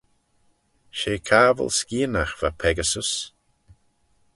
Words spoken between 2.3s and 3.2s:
va Pegasus.